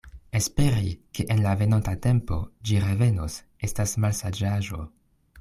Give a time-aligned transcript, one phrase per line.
[0.37, 3.37] Esperi, ke en la venonta tempo ĝi revenos,
[3.69, 4.83] estas malsaĝaĵo.